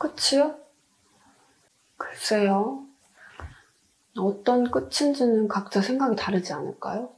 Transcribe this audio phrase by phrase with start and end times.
[0.00, 0.58] 끝이요?
[1.96, 2.86] 글쎄요.
[4.18, 7.16] 어떤 끝인지는 각자 생각이 다르지 않을까요?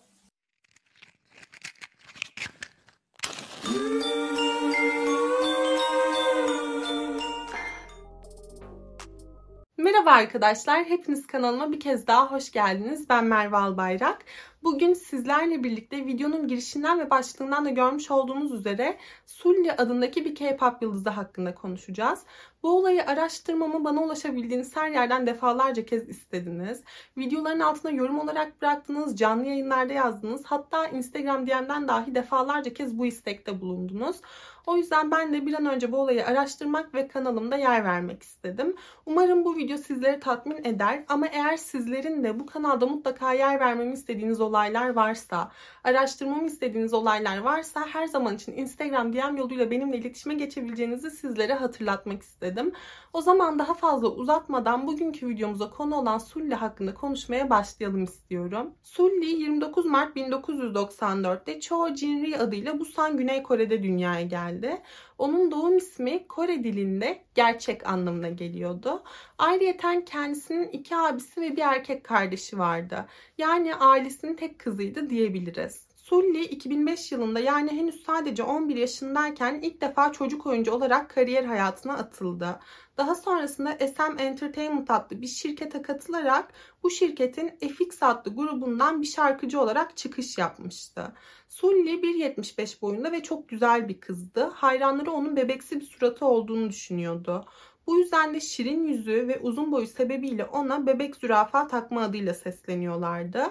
[9.78, 13.08] Merhaba arkadaşlar, hepiniz kanalıma bir kez daha hoş geldiniz.
[13.08, 14.24] Ben Merve Albayrak.
[14.63, 20.81] Bugün sizlerle birlikte videonun girişinden ve başlığından da görmüş olduğunuz üzere Sulli adındaki bir K-pop
[20.81, 22.23] yıldızı hakkında konuşacağız.
[22.63, 26.83] Bu olayı araştırmamı bana ulaşabildiğiniz her yerden defalarca kez istediniz.
[27.17, 30.41] Videoların altına yorum olarak bıraktınız, canlı yayınlarda yazdınız.
[30.45, 34.21] Hatta Instagram DM'den dahi defalarca kez bu istekte bulundunuz.
[34.67, 38.75] O yüzden ben de bir an önce bu olayı araştırmak ve kanalımda yer vermek istedim.
[39.05, 43.93] Umarım bu video sizleri tatmin eder ama eğer sizlerin de bu kanalda mutlaka yer vermemi
[43.93, 45.51] istediğiniz olaylar varsa,
[45.83, 52.21] araştırmamı istediğiniz olaylar varsa her zaman için Instagram DM yoluyla benimle iletişime geçebileceğinizi sizlere hatırlatmak
[52.21, 52.73] istedim.
[53.13, 58.73] O zaman daha fazla uzatmadan bugünkü videomuza konu olan Sully hakkında konuşmaya başlayalım istiyorum.
[58.83, 64.81] Sully 29 Mart 1994'te Cho Jinri adıyla Busan Güney Kore'de dünyaya geldi.
[65.17, 69.03] Onun doğum ismi Kore dilinde gerçek anlamına geliyordu.
[69.37, 73.05] Ayrıyeten kendisinin iki abisi ve bir erkek kardeşi vardı.
[73.37, 75.82] Yani ailesinin tek kızıydı diyebiliriz.
[76.03, 81.93] Sully 2005 yılında yani henüz sadece 11 yaşındayken ilk defa çocuk oyuncu olarak kariyer hayatına
[81.93, 82.59] atıldı.
[82.97, 86.53] Daha sonrasında SM Entertainment adlı bir şirkete katılarak
[86.83, 91.13] bu şirketin FX adlı grubundan bir şarkıcı olarak çıkış yapmıştı.
[91.49, 94.43] Sully 1.75 boyunda ve çok güzel bir kızdı.
[94.53, 97.45] Hayranları onun bebeksi bir suratı olduğunu düşünüyordu.
[97.87, 103.43] Bu yüzden de şirin yüzü ve uzun boyu sebebiyle ona bebek zürafa takma adıyla sesleniyorlardı.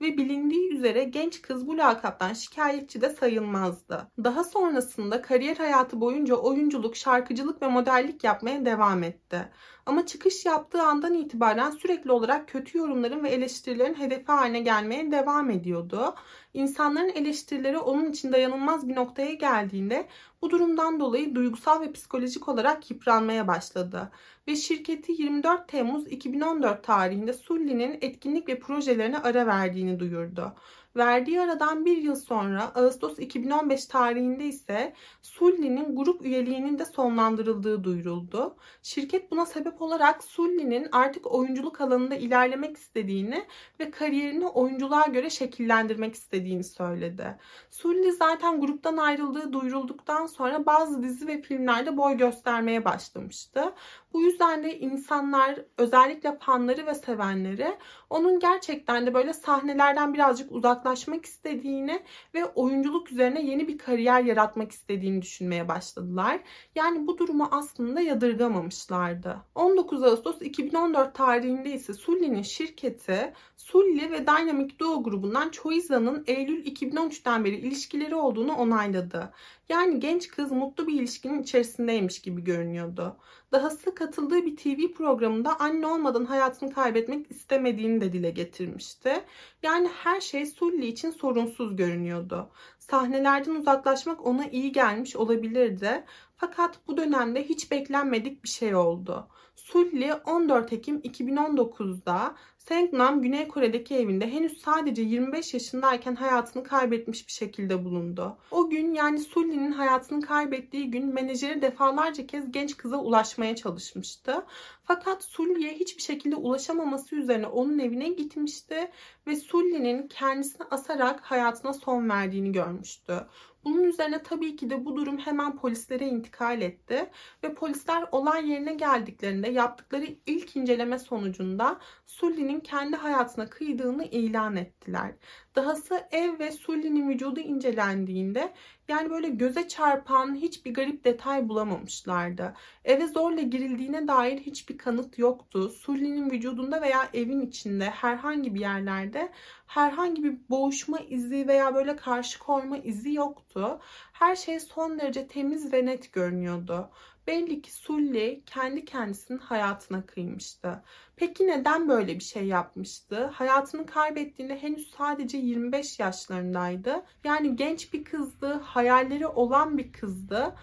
[0.00, 4.10] Ve bilindiği üzere genç kız bu lakaptan şikayetçi de sayılmazdı.
[4.24, 9.48] Daha sonrasında kariyer hayatı boyunca oyunculuk, şarkıcılık ve modellik yapmaya devam etti.
[9.86, 15.50] Ama çıkış yaptığı andan itibaren sürekli olarak kötü yorumların ve eleştirilerin hedefi haline gelmeye devam
[15.50, 16.14] ediyordu.
[16.54, 20.08] İnsanların eleştirileri onun için dayanılmaz bir noktaya geldiğinde
[20.42, 24.10] bu durumdan dolayı duygusal ve psikolojik olarak yıpranmaya başladı.
[24.50, 30.54] Ve şirketi 24 Temmuz 2014 tarihinde Sully'nin etkinlik ve projelerine ara verdiğini duyurdu.
[30.96, 38.56] Verdiği aradan bir yıl sonra Ağustos 2015 tarihinde ise Sully'nin grup üyeliğinin de sonlandırıldığı duyuruldu.
[38.82, 43.44] Şirket buna sebep olarak Sully'nin artık oyunculuk alanında ilerlemek istediğini
[43.80, 47.38] ve kariyerini oyunculuğa göre şekillendirmek istediğini söyledi.
[47.70, 53.72] Sully zaten gruptan ayrıldığı duyurulduktan sonra bazı dizi ve filmlerde boy göstermeye başlamıştı.
[54.12, 57.78] Bu yüzden de insanlar özellikle fanları ve sevenleri
[58.10, 62.02] onun gerçekten de böyle sahnelerden birazcık uzaklaşmak istediğini
[62.34, 66.40] ve oyunculuk üzerine yeni bir kariyer yaratmak istediğini düşünmeye başladılar.
[66.74, 69.36] Yani bu durumu aslında yadırgamamışlardı.
[69.54, 77.44] 19 Ağustos 2014 tarihinde ise Sully'nin şirketi Sully ve Dynamic Duo grubundan Choiza'nın Eylül 2013'ten
[77.44, 79.32] beri ilişkileri olduğunu onayladı.
[79.70, 83.16] Yani genç kız mutlu bir ilişkinin içerisindeymiş gibi görünüyordu.
[83.52, 89.24] Dahası katıldığı bir TV programında anne olmadan hayatını kaybetmek istemediğini de dile getirmişti.
[89.62, 92.50] Yani her şey Sully için sorunsuz görünüyordu.
[92.78, 96.04] Sahnelerden uzaklaşmak ona iyi gelmiş olabilirdi.
[96.36, 99.28] Fakat bu dönemde hiç beklenmedik bir şey oldu.
[99.64, 107.32] Sully 14 Ekim 2019'da Seongnam Güney Kore'deki evinde henüz sadece 25 yaşındayken hayatını kaybetmiş bir
[107.32, 108.36] şekilde bulundu.
[108.50, 114.44] O gün yani Sully'nin hayatını kaybettiği gün menajeri defalarca kez genç kıza ulaşmaya çalışmıştı.
[114.84, 118.90] Fakat Sully'ye hiçbir şekilde ulaşamaması üzerine onun evine gitmişti
[119.26, 123.26] ve Sully'nin kendisini asarak hayatına son verdiğini görmüştü.
[123.64, 127.10] Bunun üzerine tabii ki de bu durum hemen polislere intikal etti
[127.44, 135.14] ve polisler olay yerine geldiklerinde yaptıkları ilk inceleme sonucunda Sully'nin kendi hayatına kıydığını ilan ettiler.
[135.54, 138.52] Dahası ev ve Sully'nin vücudu incelendiğinde
[138.88, 142.54] yani böyle göze çarpan hiçbir garip detay bulamamışlardı.
[142.84, 145.68] Eve zorla girildiğine dair hiçbir kanıt yoktu.
[145.68, 149.32] Sully'nin vücudunda veya evin içinde herhangi bir yerlerde
[149.66, 153.80] herhangi bir boğuşma izi veya böyle karşı koyma izi yoktu.
[154.12, 156.90] Her şey son derece temiz ve net görünüyordu.
[157.30, 160.82] Belli ki Sully kendi kendisinin hayatına kıymıştı.
[161.16, 163.24] Peki neden böyle bir şey yapmıştı?
[163.26, 167.02] Hayatını kaybettiğinde henüz sadece 25 yaşlarındaydı.
[167.24, 170.54] Yani genç bir kızdı, hayalleri olan bir kızdı.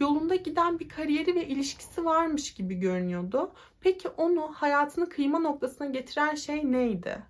[0.00, 3.52] Yolunda giden bir kariyeri ve ilişkisi varmış gibi görünüyordu.
[3.80, 7.22] Peki onu hayatını kıyma noktasına getiren şey neydi?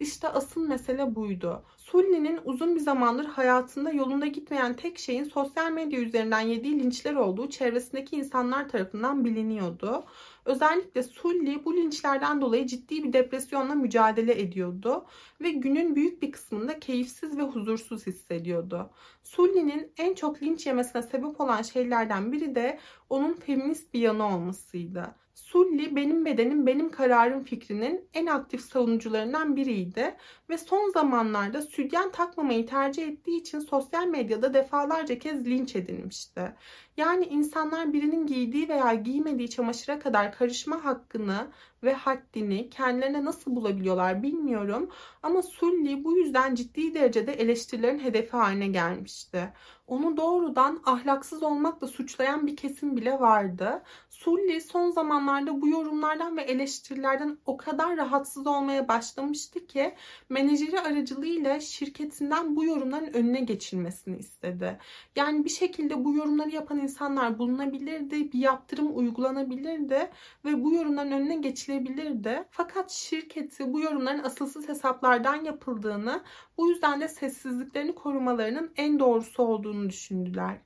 [0.00, 1.64] İşte asıl mesele buydu.
[1.76, 7.50] Sully'nin uzun bir zamandır hayatında yolunda gitmeyen tek şeyin sosyal medya üzerinden yediği linçler olduğu
[7.50, 10.04] çevresindeki insanlar tarafından biliniyordu.
[10.44, 15.06] Özellikle Sully bu linçlerden dolayı ciddi bir depresyonla mücadele ediyordu
[15.40, 18.90] ve günün büyük bir kısmında keyifsiz ve huzursuz hissediyordu.
[19.22, 22.78] Sully'nin en çok linç yemesine sebep olan şeylerden biri de
[23.10, 25.23] onun feminist bir yanı olmasıydı.
[25.54, 30.16] Sully benim bedenim benim kararım fikrinin en aktif savunucularından biriydi
[30.50, 36.54] ve son zamanlarda sütyen takmamayı tercih ettiği için sosyal medyada defalarca kez linç edilmişti.
[36.96, 41.46] Yani insanlar birinin giydiği veya giymediği çamaşıra kadar karışma hakkını
[41.82, 44.90] ve haddini kendilerine nasıl bulabiliyorlar bilmiyorum
[45.22, 49.52] ama Sully bu yüzden ciddi derecede eleştirilerin hedefi haline gelmişti.
[49.86, 53.82] Onu doğrudan ahlaksız olmakla suçlayan bir kesim bile vardı.
[54.14, 59.94] Sully son zamanlarda bu yorumlardan ve eleştirilerden o kadar rahatsız olmaya başlamıştı ki
[60.28, 64.78] menajeri aracılığıyla şirketinden bu yorumların önüne geçilmesini istedi.
[65.16, 70.10] Yani bir şekilde bu yorumları yapan insanlar bulunabilirdi, bir yaptırım uygulanabilirdi
[70.44, 72.44] ve bu yorumların önüne geçilebilirdi.
[72.50, 76.22] Fakat şirketi bu yorumların asılsız hesaplardan yapıldığını,
[76.58, 80.58] bu yüzden de sessizliklerini korumalarının en doğrusu olduğunu düşündüler.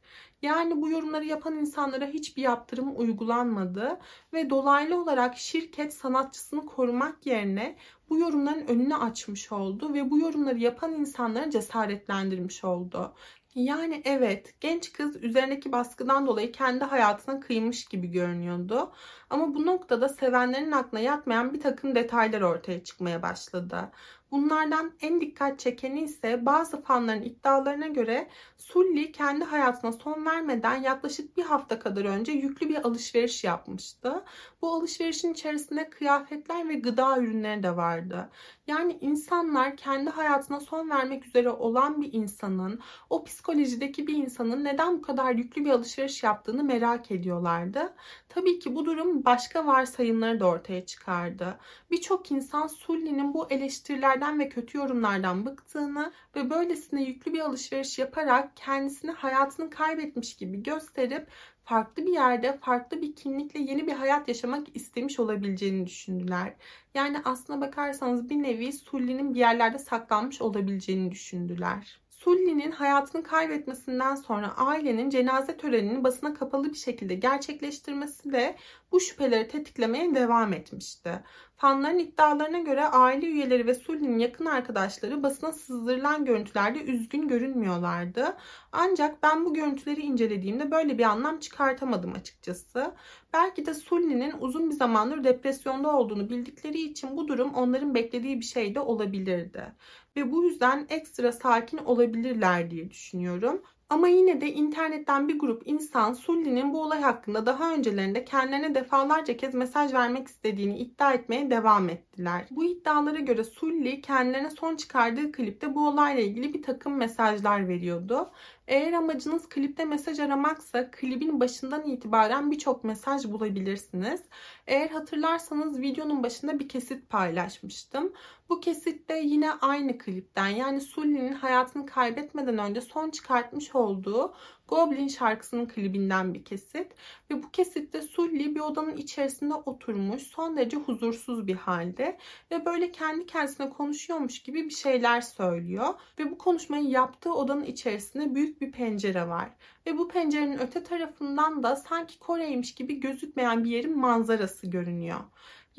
[0.43, 3.99] Yani bu yorumları yapan insanlara hiçbir yaptırım uygulanmadı
[4.33, 7.77] ve dolaylı olarak şirket sanatçısını korumak yerine
[8.11, 13.15] bu yorumların önünü açmış oldu ve bu yorumları yapan insanları cesaretlendirmiş oldu.
[13.55, 18.93] Yani evet genç kız üzerindeki baskıdan dolayı kendi hayatına kıymış gibi görünüyordu.
[19.31, 23.91] Ama bu noktada sevenlerin aklına yatmayan bir takım detaylar ortaya çıkmaya başladı.
[24.31, 31.37] Bunlardan en dikkat çekeni ise bazı fanların iddialarına göre Sully kendi hayatına son vermeden yaklaşık
[31.37, 34.25] bir hafta kadar önce yüklü bir alışveriş yapmıştı.
[34.63, 38.31] Bu alışverişin içerisinde kıyafetler ve gıda ürünleri de vardı.
[38.67, 44.97] Yani insanlar kendi hayatına son vermek üzere olan bir insanın, o psikolojideki bir insanın neden
[44.99, 47.95] bu kadar yüklü bir alışveriş yaptığını merak ediyorlardı.
[48.39, 51.59] Tabii ki bu durum başka varsayımları da ortaya çıkardı.
[51.91, 58.57] Birçok insan Sully'nin bu eleştirilerden ve kötü yorumlardan bıktığını ve böylesine yüklü bir alışveriş yaparak
[58.57, 61.29] kendisini hayatını kaybetmiş gibi gösterip
[61.65, 66.55] farklı bir yerde, farklı bir kimlikle yeni bir hayat yaşamak istemiş olabileceğini düşündüler.
[66.95, 72.01] Yani aslına bakarsanız bir nevi Sully'nin bir yerlerde saklanmış olabileceğini düşündüler.
[72.29, 78.57] Sully'nin hayatını kaybetmesinden sonra ailenin cenaze törenini basına kapalı bir şekilde gerçekleştirmesi de
[78.93, 81.23] bu şüpheleri tetiklemeye devam etmişti.
[81.57, 88.37] Fanların iddialarına göre aile üyeleri ve Sully'nin yakın arkadaşları basına sızdırılan görüntülerde üzgün görünmüyorlardı.
[88.73, 92.95] Ancak ben bu görüntüleri incelediğimde böyle bir anlam çıkartamadım açıkçası.
[93.33, 98.45] Belki de Sully'nin uzun bir zamandır depresyonda olduğunu bildikleri için bu durum onların beklediği bir
[98.45, 99.73] şey de olabilirdi.
[100.17, 103.63] Ve bu yüzden ekstra sakin olabilirler diye düşünüyorum.
[103.91, 109.37] Ama yine de internetten bir grup insan Sully'nin bu olay hakkında daha öncelerinde kendilerine defalarca
[109.37, 112.47] kez mesaj vermek istediğini iddia etmeye devam ettiler.
[112.51, 118.31] Bu iddialara göre Sully kendilerine son çıkardığı klipte bu olayla ilgili bir takım mesajlar veriyordu.
[118.69, 124.23] Eğer amacınız klipte mesaj aramaksa klibin başından itibaren birçok mesaj bulabilirsiniz.
[124.67, 128.13] Eğer hatırlarsanız videonun başında bir kesit paylaşmıştım.
[128.49, 134.35] Bu kesitte yine aynı klipten yani Sully'nin hayatını kaybetmeden önce son çıkartmış olduğu
[134.69, 136.93] Goblin şarkısının klibinden bir kesit.
[137.31, 142.19] Ve bu kesitte Sully bir odanın içerisinde oturmuş son derece huzursuz bir halde
[142.51, 145.95] ve böyle kendi kendisine konuşuyormuş gibi bir şeyler söylüyor.
[146.19, 149.51] Ve bu konuşmayı yaptığı odanın içerisinde büyük bir pencere var.
[149.87, 155.21] Ve bu pencerenin öte tarafından da sanki Kore'ymiş gibi gözükmeyen bir yerin manzarası görünüyor.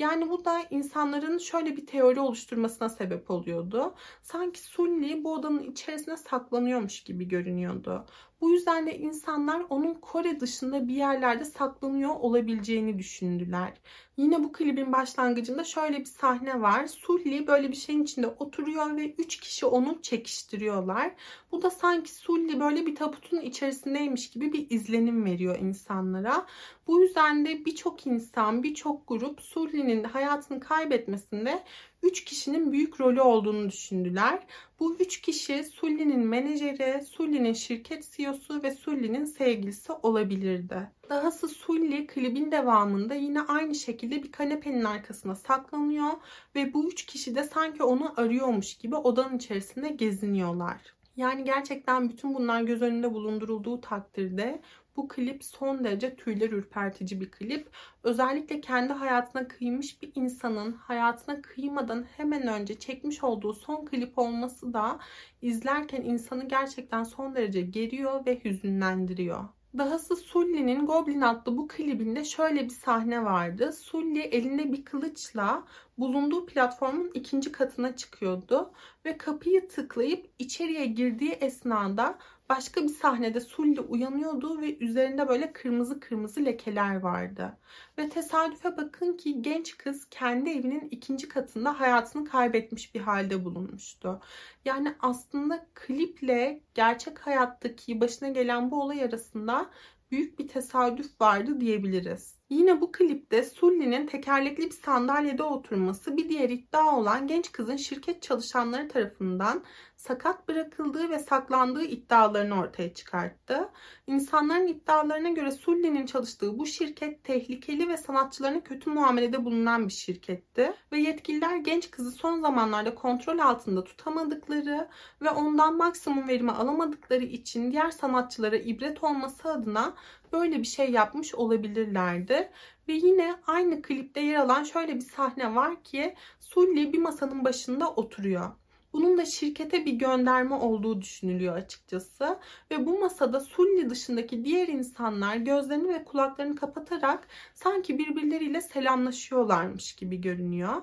[0.00, 3.94] Yani bu da insanların şöyle bir teori oluşturmasına sebep oluyordu.
[4.22, 8.06] Sanki Sully bu odanın içerisine saklanıyormuş gibi görünüyordu.
[8.40, 13.72] Bu yüzden de insanlar onun Kore dışında bir yerlerde saklanıyor olabileceğini düşündüler.
[14.16, 16.86] Yine bu klibin başlangıcında şöyle bir sahne var.
[16.86, 21.14] Sully böyle bir şeyin içinde oturuyor ve 3 kişi onu çekiştiriyorlar.
[21.52, 26.46] Bu da sanki Sully böyle bir tabutun içerisindeymiş gibi bir izlenim veriyor insanlara.
[26.86, 31.62] Bu yüzden de birçok insan, birçok grup Sully'nin hayatını kaybetmesinde
[32.02, 34.46] 3 kişinin büyük rolü olduğunu düşündüler.
[34.80, 40.90] Bu 3 kişi Sully'nin menajeri, Sully'nin şirket CEO'su ve Sully'nin sevgilisi olabilirdi.
[41.08, 46.10] Dahası Sully klibin devamında yine aynı şekilde bir kanepenin arkasına saklanıyor
[46.54, 50.80] ve bu üç kişi de sanki onu arıyormuş gibi odanın içerisinde geziniyorlar.
[51.16, 54.62] Yani gerçekten bütün bunlar göz önünde bulundurulduğu takdirde
[55.00, 57.68] bu klip son derece tüyler ürpertici bir klip.
[58.02, 64.72] Özellikle kendi hayatına kıymış bir insanın hayatına kıymadan hemen önce çekmiş olduğu son klip olması
[64.72, 64.98] da
[65.42, 69.44] izlerken insanı gerçekten son derece geriyor ve hüzünlendiriyor.
[69.78, 73.72] Dahası Sully'nin Goblin adlı bu klibinde şöyle bir sahne vardı.
[73.72, 75.64] Sully elinde bir kılıçla
[75.98, 78.72] bulunduğu platformun ikinci katına çıkıyordu
[79.04, 82.18] ve kapıyı tıklayıp içeriye girdiği esnada
[82.50, 87.58] başka bir sahnede Sully uyanıyordu ve üzerinde böyle kırmızı kırmızı lekeler vardı.
[87.98, 94.20] Ve tesadüfe bakın ki genç kız kendi evinin ikinci katında hayatını kaybetmiş bir halde bulunmuştu.
[94.64, 99.70] Yani aslında kliple gerçek hayattaki başına gelen bu olay arasında
[100.10, 102.39] büyük bir tesadüf vardı diyebiliriz.
[102.50, 108.22] Yine bu klipte Sully'nin tekerlekli bir sandalyede oturması bir diğer iddia olan genç kızın şirket
[108.22, 109.64] çalışanları tarafından
[109.96, 113.68] sakat bırakıldığı ve saklandığı iddialarını ortaya çıkarttı.
[114.06, 120.72] İnsanların iddialarına göre Sully'nin çalıştığı bu şirket tehlikeli ve sanatçılarına kötü muamelede bulunan bir şirketti.
[120.92, 124.88] Ve yetkililer genç kızı son zamanlarda kontrol altında tutamadıkları
[125.22, 129.94] ve ondan maksimum verimi alamadıkları için diğer sanatçılara ibret olması adına
[130.32, 132.50] böyle bir şey yapmış olabilirlerdi.
[132.88, 137.90] Ve yine aynı klipte yer alan şöyle bir sahne var ki Sully bir masanın başında
[137.90, 138.50] oturuyor.
[138.92, 142.38] Bunun da şirkete bir gönderme olduğu düşünülüyor açıkçası.
[142.70, 150.20] Ve bu masada Sully dışındaki diğer insanlar gözlerini ve kulaklarını kapatarak sanki birbirleriyle selamlaşıyorlarmış gibi
[150.20, 150.82] görünüyor.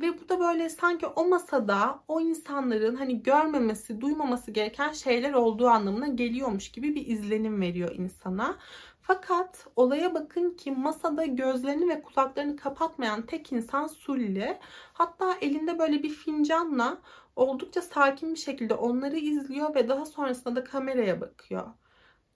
[0.00, 5.68] Ve bu da böyle sanki o masada o insanların hani görmemesi, duymaması gereken şeyler olduğu
[5.68, 8.56] anlamına geliyormuş gibi bir izlenim veriyor insana.
[9.02, 14.58] Fakat olaya bakın ki masada gözlerini ve kulaklarını kapatmayan tek insan Sully.
[14.92, 16.98] Hatta elinde böyle bir fincanla
[17.36, 21.66] oldukça sakin bir şekilde onları izliyor ve daha sonrasında da kameraya bakıyor.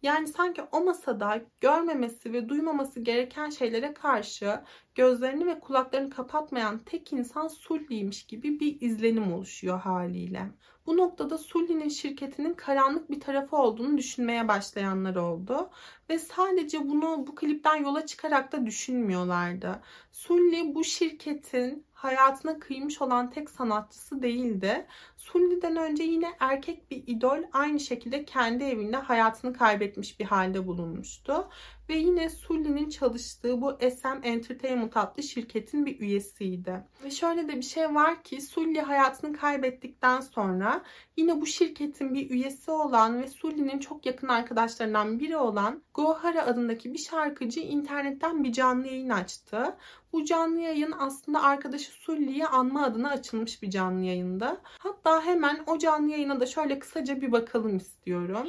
[0.02, 4.60] Yani sanki o masada görmemesi ve duymaması gereken şeylere karşı
[4.94, 10.50] gözlerini ve kulaklarını kapatmayan tek insan Sully'ymiş gibi bir izlenim oluşuyor haliyle.
[10.86, 15.70] Bu noktada Sully'nin şirketinin karanlık bir tarafı olduğunu düşünmeye başlayanlar oldu.
[16.10, 19.82] Ve sadece bunu bu klipten yola çıkarak da düşünmüyorlardı.
[20.12, 24.86] Sully bu şirketin hayatına kıymış olan tek sanatçısı değildi.
[25.16, 31.48] Sully'den önce yine erkek bir idol aynı şekilde kendi evinde hayatını kaybetmiş bir halde bulunmuştu.
[31.88, 36.84] Ve yine Sully'nin çalıştığı bu SM Entertainment adlı şirketin bir üyesiydi.
[37.04, 40.82] Ve şöyle de bir şey var ki Sully hayatını kaybettikten sonra
[41.16, 46.92] yine bu şirketin bir üyesi olan ve Sully'nin çok yakın arkadaşlarından biri olan Gohara adındaki
[46.92, 49.76] bir şarkıcı internetten bir canlı yayın açtı.
[50.12, 54.60] Bu canlı yayın aslında arkadaşı Sully'yi anma adına açılmış bir canlı yayında.
[54.78, 58.48] Hatta hemen o canlı yayına da şöyle kısaca bir bakalım istiyorum.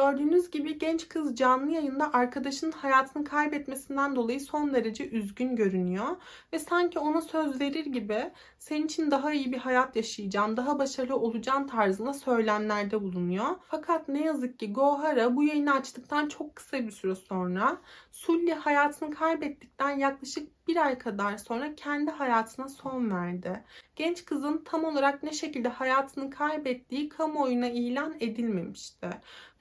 [0.00, 6.16] Gördüğünüz gibi genç kız canlı yayında arkadaşının hayatını kaybetmesinden dolayı son derece üzgün görünüyor.
[6.52, 11.16] Ve sanki ona söz verir gibi senin için daha iyi bir hayat yaşayacağım, daha başarılı
[11.16, 13.46] olacağım tarzında söylemlerde bulunuyor.
[13.68, 17.78] Fakat ne yazık ki Gohara bu yayını açtıktan çok kısa bir süre sonra
[18.12, 23.64] Sully hayatını kaybettikten yaklaşık bir ay kadar sonra kendi hayatına son verdi.
[23.96, 29.10] Genç kızın tam olarak ne şekilde hayatını kaybettiği kamuoyuna ilan edilmemişti.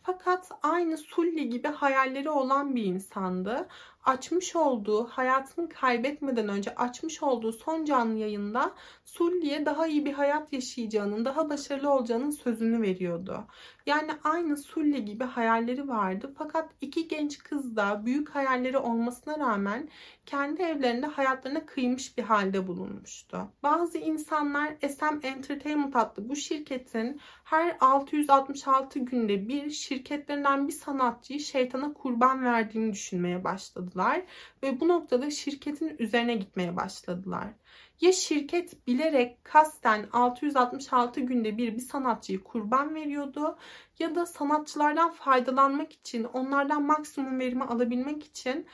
[0.04, 3.68] Fakat aynı Sully gibi hayalleri olan bir insandı.
[4.04, 8.74] Açmış olduğu, hayatını kaybetmeden önce açmış olduğu son canlı yayında
[9.06, 13.48] Sully'e daha iyi bir hayat yaşayacağının, daha başarılı olacağının sözünü veriyordu.
[13.90, 16.34] Yani aynı Sully gibi hayalleri vardı.
[16.38, 19.90] Fakat iki genç kız da büyük hayalleri olmasına rağmen
[20.26, 23.52] kendi evlerinde hayatlarına kıymış bir halde bulunmuştu.
[23.64, 31.94] Bazı insanlar SM Entertainment adlı bu şirketin her 666 günde bir şirketlerinden bir sanatçıyı şeytana
[31.94, 34.22] kurban verdiğini düşünmeye başladılar
[34.64, 37.48] ve bu noktada şirketin üzerine gitmeye başladılar.
[38.02, 43.58] Ya şirket bilerek kasten 666 günde bir bir sanatçıyı kurban veriyordu
[44.00, 48.68] ya da sanatçılardan faydalanmak için, onlardan maksimum verimi alabilmek için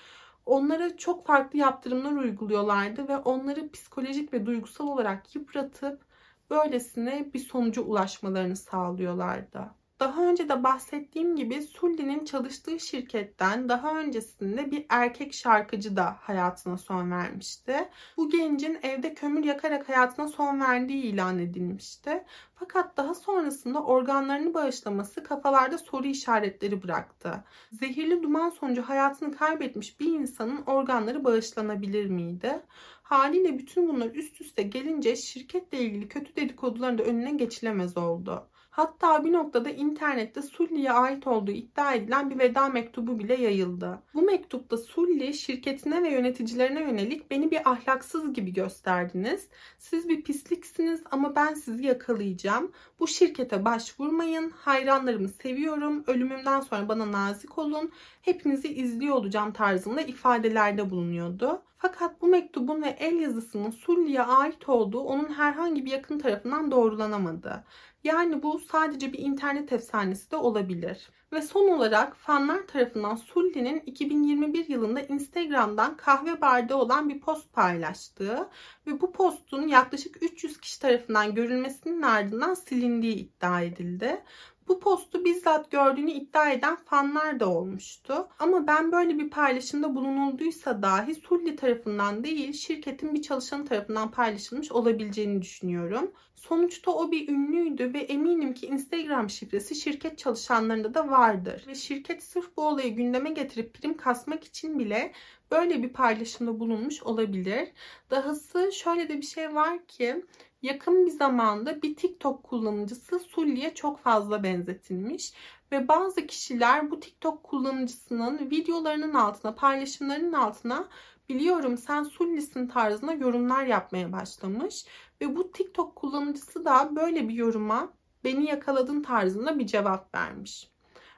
[0.45, 6.05] onlara çok farklı yaptırımlar uyguluyorlardı ve onları psikolojik ve duygusal olarak yıpratıp
[6.49, 9.71] böylesine bir sonuca ulaşmalarını sağlıyorlardı.
[9.99, 16.77] Daha önce de bahsettiğim gibi Sulli'nin çalıştığı şirketten daha öncesinde bir erkek şarkıcı da hayatına
[16.77, 17.89] son vermişti.
[18.17, 22.23] Bu gencin evde kömür yakarak hayatına son verdiği ilan edilmişti.
[22.55, 27.43] Fakat daha sonrasında organlarını bağışlaması kafalarda soru işaretleri bıraktı.
[27.71, 32.61] Zehirli duman sonucu hayatını kaybetmiş bir insanın organları bağışlanabilir miydi?
[33.03, 38.47] Haliyle bütün bunlar üst üste gelince şirketle ilgili kötü dedikoduların da önüne geçilemez oldu.
[38.75, 43.99] Hatta bir noktada internette Sulli'ye ait olduğu iddia edilen bir veda mektubu bile yayıldı.
[44.13, 49.47] Bu mektupta Sulli şirketine ve yöneticilerine yönelik beni bir ahlaksız gibi gösterdiniz.
[49.77, 52.71] Siz bir pisliksiniz ama ben sizi yakalayacağım.
[52.99, 54.49] Bu şirkete başvurmayın.
[54.49, 56.03] Hayranlarımı seviyorum.
[56.07, 57.91] Ölümümden sonra bana nazik olun.
[58.21, 61.61] Hepinizi izliyor olacağım tarzında ifadelerde bulunuyordu.
[61.77, 67.63] Fakat bu mektubun ve el yazısının Sulli'ye ait olduğu onun herhangi bir yakın tarafından doğrulanamadı.
[68.05, 71.09] Yani bu sadece bir internet efsanesi de olabilir.
[71.33, 78.49] Ve son olarak fanlar tarafından Sulli'nin 2021 yılında Instagram'dan kahve barda olan bir post paylaştığı
[78.87, 84.23] ve bu postun yaklaşık 300 kişi tarafından görülmesinin ardından silindiği iddia edildi.
[84.67, 88.27] Bu postu bizzat gördüğünü iddia eden fanlar da olmuştu.
[88.39, 94.71] Ama ben böyle bir paylaşımda bulunulduysa dahi Sulli tarafından değil şirketin bir çalışanı tarafından paylaşılmış
[94.71, 96.11] olabileceğini düşünüyorum.
[96.35, 101.63] Sonuçta o bir ünlüydü ve eminim ki Instagram şifresi şirket çalışanlarında da vardır.
[101.67, 105.13] Ve şirket sırf bu olayı gündeme getirip prim kasmak için bile
[105.51, 107.71] böyle bir paylaşımda bulunmuş olabilir.
[108.09, 110.25] Dahası şöyle de bir şey var ki
[110.65, 115.33] yakın bir zamanda bir TikTok kullanıcısı Sulli'ye çok fazla benzetilmiş
[115.71, 120.87] ve bazı kişiler bu TikTok kullanıcısının videolarının altına, paylaşımlarının altına
[121.29, 124.85] biliyorum sen Sulli'sin tarzında yorumlar yapmaya başlamış
[125.21, 127.93] ve bu TikTok kullanıcısı da böyle bir yoruma
[128.23, 130.71] beni yakaladın tarzında bir cevap vermiş.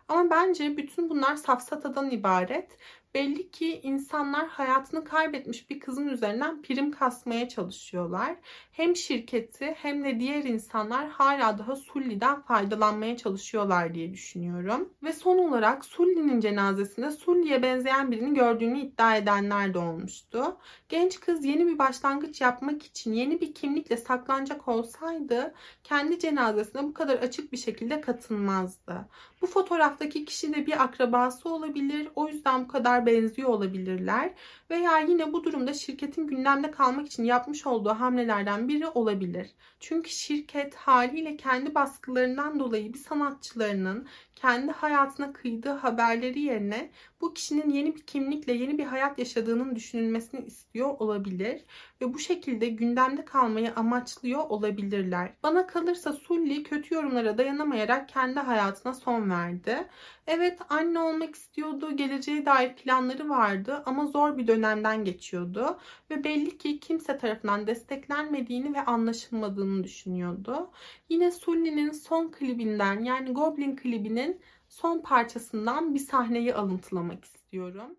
[0.08, 2.78] Ama bence bütün bunlar safsatadan ibaret
[3.18, 8.36] Belli ki insanlar hayatını kaybetmiş bir kızın üzerinden prim kasmaya çalışıyorlar.
[8.72, 14.90] Hem şirketi hem de diğer insanlar hala daha Sulli'den faydalanmaya çalışıyorlar diye düşünüyorum.
[15.04, 20.58] Ve son olarak Sulli'nin cenazesinde Sulli'ye benzeyen birini gördüğünü iddia edenler de olmuştu.
[20.90, 26.94] Genç kız yeni bir başlangıç yapmak için yeni bir kimlikle saklanacak olsaydı kendi cenazesine bu
[26.94, 29.08] kadar açık bir şekilde katılmazdı.
[29.42, 32.10] Bu fotoğraftaki kişi de bir akrabası olabilir.
[32.16, 34.34] O yüzden bu kadar benziyor olabilirler.
[34.70, 39.50] Veya yine bu durumda şirketin gündemde kalmak için yapmış olduğu hamlelerden biri olabilir.
[39.80, 47.70] Çünkü şirket haliyle kendi baskılarından dolayı bir sanatçılarının kendi hayatına kıydığı haberleri yerine bu kişinin
[47.70, 51.66] yeni bir kimlikle yeni bir hayat yaşadığının düşünülmesini istiyor olabilir
[52.02, 55.34] ve bu şekilde gündemde kalmayı amaçlıyor olabilirler.
[55.44, 59.88] Bana kalırsa Sully kötü yorumlara dayanamayarak kendi hayatına son verdi.
[60.28, 65.80] Evet anne olmak istiyordu, geleceğe dair planları vardı ama zor bir dönemden geçiyordu
[66.10, 70.72] ve belli ki kimse tarafından desteklenmediğini ve anlaşılmadığını düşünüyordu.
[71.10, 77.96] Yine Sully'nin son klibinden yani Goblin klibinin son parçasından bir sahneyi alıntılamak istiyorum.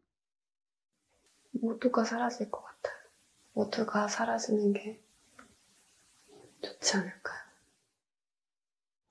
[1.62, 2.77] Mutlu kasar hasekova.
[3.57, 4.99] 모두가 사라지는 게
[6.61, 7.43] 좋지 않을까요?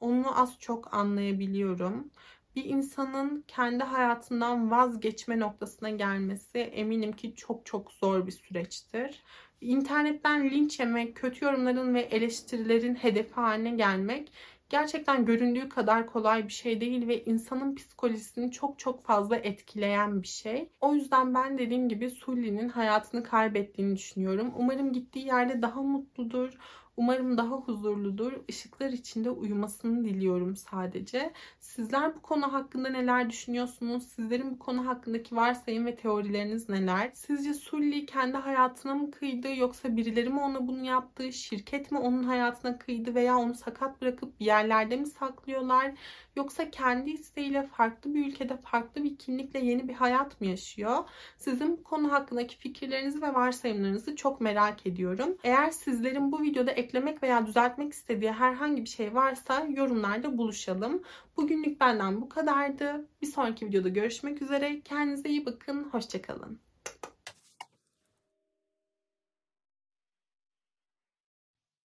[0.00, 2.10] Onu az çok anlayabiliyorum.
[2.56, 9.22] Bir insanın kendi hayatından vazgeçme noktasına gelmesi eminim ki çok çok zor bir süreçtir.
[9.60, 14.32] İnternetten linç yemek, kötü yorumların ve eleştirilerin hedefi haline gelmek
[14.69, 20.27] gerçekten göründüğü kadar kolay bir şey değil ve insanın psikolojisini çok çok fazla etkileyen bir
[20.27, 20.71] şey.
[20.81, 24.53] O yüzden ben dediğim gibi Sully'nin hayatını kaybettiğini düşünüyorum.
[24.55, 26.57] Umarım gittiği yerde daha mutludur.
[26.97, 28.33] Umarım daha huzurludur.
[28.47, 31.33] Işıklar içinde uyumasını diliyorum sadece.
[31.59, 34.03] Sizler bu konu hakkında neler düşünüyorsunuz?
[34.07, 37.11] Sizlerin bu konu hakkındaki varsayım ve teorileriniz neler?
[37.13, 41.33] Sizce Sully kendi hayatına mı kıydı yoksa birileri mi ona bunu yaptı?
[41.33, 45.93] Şirket mi onun hayatına kıydı veya onu sakat bırakıp bir yerlerde mi saklıyorlar?
[46.35, 50.97] Yoksa kendi isteğiyle farklı bir ülkede farklı bir kimlikle yeni bir hayat mı yaşıyor?
[51.37, 55.37] Sizin bu konu hakkındaki fikirlerinizi ve varsayımlarınızı çok merak ediyorum.
[55.43, 61.03] Eğer sizlerin bu videoda eklemek veya düzeltmek istediği herhangi bir şey varsa yorumlarda buluşalım.
[61.37, 63.07] Bugünlük benden bu kadardı.
[63.21, 64.81] Bir sonraki videoda görüşmek üzere.
[64.81, 65.83] Kendinize iyi bakın.
[65.83, 66.66] Hoşçakalın.